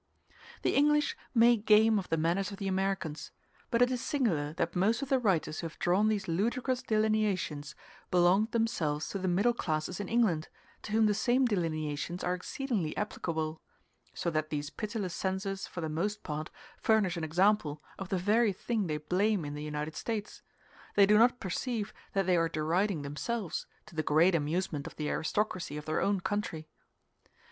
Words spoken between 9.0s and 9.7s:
to the middle